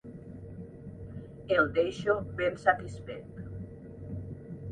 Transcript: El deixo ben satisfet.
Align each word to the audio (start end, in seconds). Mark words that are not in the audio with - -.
El 1.57 1.69
deixo 1.75 2.15
ben 2.39 2.57
satisfet. 2.63 3.45